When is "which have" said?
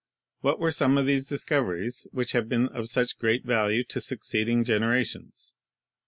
2.11-2.49